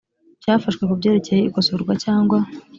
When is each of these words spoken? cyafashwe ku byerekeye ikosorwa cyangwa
cyafashwe 0.43 0.83
ku 0.87 0.93
byerekeye 0.99 1.41
ikosorwa 1.43 1.93
cyangwa 2.03 2.37